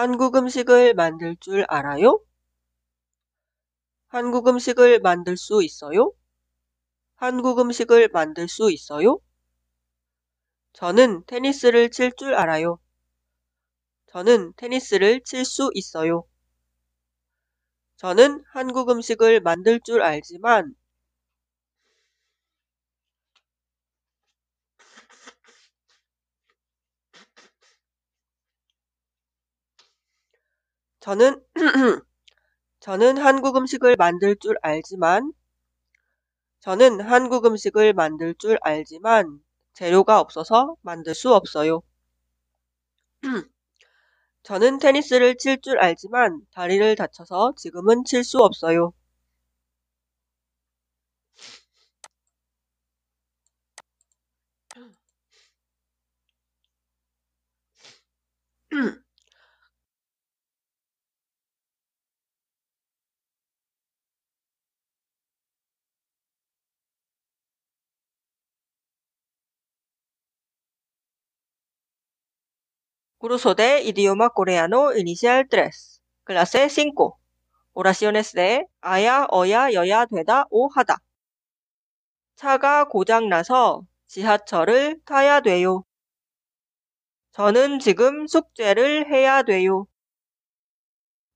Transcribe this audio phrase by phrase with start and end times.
[0.00, 2.20] 한국 음식을 만들 줄 알아요?
[4.08, 6.12] 한국 음식을 만들 수 있어요?
[7.14, 9.20] 한국 음식을 만들 수 있어요?
[10.72, 12.80] 저는 테니스를 칠 줄 알아요.
[14.08, 16.24] 저는 테니스를 칠 수 있어요.
[17.98, 20.74] 저는 한국 음식을 만들 줄 알지만
[31.00, 31.42] 저는
[32.80, 35.32] 저는 한국 음식을 만들 줄 알지만
[36.60, 39.40] 저는 한국 음식을 만들 줄 알지만
[39.74, 41.82] 재료가 없어서 만들 수 없어요.
[44.42, 48.92] 저는 테니스를 칠 줄 알지만 다리를 다쳐서 지금은 칠 수 없어요.
[73.20, 76.00] Curso de idioma coreano inicial 3.
[76.24, 77.18] Clase 5.
[77.74, 80.96] Oraciones de 아야, 어야, 여야, 되다, 오, 하다.
[82.36, 85.84] 차가 고장나서 지하철을 타야 돼요.
[87.32, 89.86] 저는 지금 숙제를 해야 돼요.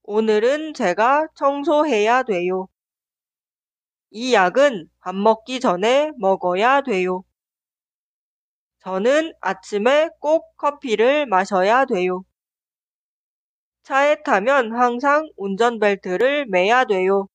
[0.05, 2.67] 오늘은 제가 청소해야 돼요.
[4.11, 7.25] 이 약은 밥 먹기 전에 먹어야 돼요.
[8.85, 12.23] 저는 아침에 꼭 커피를 마셔야 돼요.
[13.85, 17.29] 차에 타면 항상 운전벨트를 매야 돼요.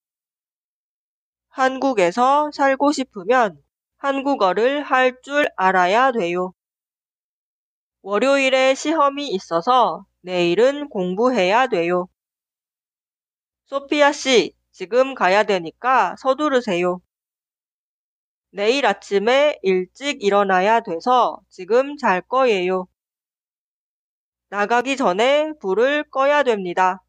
[1.49, 3.61] 한국에서 살고 싶으면
[3.97, 6.53] 한국어를 할 줄 알아야 돼요.
[8.01, 12.09] 월요일에 시험이 있어서 내일은 공부해야 돼요.
[13.67, 16.99] 소피아 씨, 지금 가야 되니까 서두르세요.
[18.51, 22.87] 내일 아침에 일찍 일어나야 돼서 지금 잘 거예요.
[24.49, 27.03] 나가기 전에 불을 꺼야 됩니다.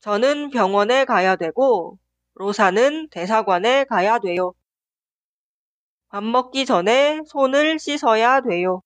[0.00, 1.98] 저는 병원에 가야 되고
[2.34, 4.52] 로사는 대사관에 가야 돼요.
[6.08, 8.82] 밥 먹기 전에 손을 씻어야 돼요.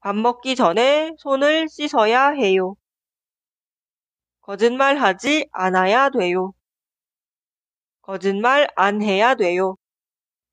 [0.00, 2.76] 밥 먹기 전에 손을 씻어야 해요.
[4.40, 6.52] 거짓말하지 않아야 돼요.
[8.06, 9.76] 거짓말 안 해야 돼요.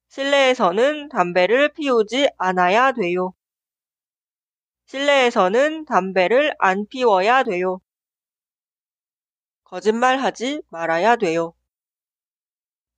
[0.09, 3.35] 실내에서는 담배를 피우지 않아야 돼요.
[4.87, 7.79] 실내에서는 담배를 안 피워야 돼요.
[9.65, 11.53] 거짓말 하지 말아야 돼요.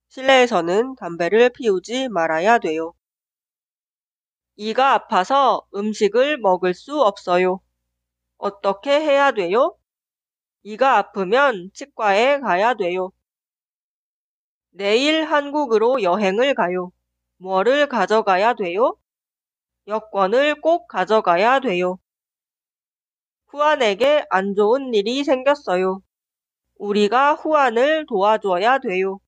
[0.08, 2.94] 실내에서는 담배를 피우지 말아야 돼요.
[4.56, 7.60] 이가 아파서 음식을 먹을 수 없어요.
[8.38, 9.76] 어떻게 해야 돼요?
[10.62, 13.12] 이가 아프면 치과에 가야 돼요.
[14.76, 16.92] 내일 한국으로 여행을 가요.
[17.38, 18.94] 뭐를 가져가야 돼요?
[19.88, 21.98] 여권을 꼭 가져가야 돼요.
[23.46, 26.02] 후안에게 안 좋은 일이 생겼어요.
[26.76, 29.18] 우리가 후안을 도와줘야 돼요.